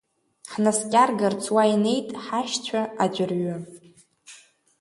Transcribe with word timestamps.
Ҳнаскьаргарц 0.51 1.43
уа 1.55 1.63
инеит 1.73 2.09
ҳашьцәа 2.23 2.81
аӡәырҩы. 3.03 3.55